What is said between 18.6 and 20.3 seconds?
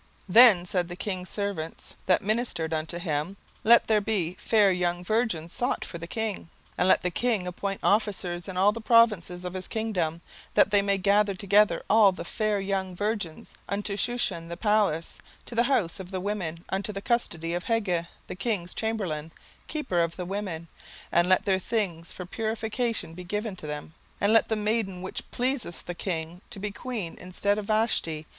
chamberlain, keeper of the